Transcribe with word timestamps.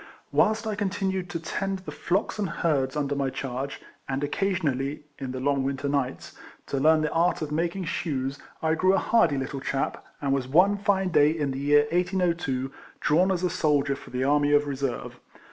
Whilst 0.31 0.65
I 0.65 0.73
continued 0.73 1.29
to 1.29 1.39
tend 1.39 1.77
the 1.85 1.91
'flocks 1.91 2.39
and 2.39 2.49
herds 2.49 2.95
under 2.97 3.13
my 3.13 3.29
charge, 3.29 3.79
and 4.09 4.19
2 4.19 4.25
RECOLLECTIONS 4.25 4.25
OF 4.65 4.69
occasionally 4.73 5.03
(in 5.19 5.31
the 5.31 5.39
long 5.39 5.63
winter 5.63 5.87
nights) 5.87 6.35
to 6.65 6.79
learn 6.79 7.01
the 7.01 7.11
art 7.11 7.43
of 7.43 7.51
making 7.51 7.83
shoes, 7.85 8.39
I 8.63 8.73
grew 8.73 8.95
a 8.95 8.97
hardy 8.97 9.37
little 9.37 9.61
chap, 9.61 10.03
and 10.19 10.33
was 10.33 10.47
one 10.47 10.79
fine 10.79 11.09
day 11.09 11.29
in 11.29 11.51
the 11.51 11.59
year 11.59 11.81
1802, 11.91 12.71
drawn 12.99 13.31
as 13.31 13.43
a 13.43 13.49
soldier 13.51 13.95
for 13.95 14.09
the 14.09 14.23
Army 14.23 14.53
of 14.53 14.65
Reserve. 14.65 15.19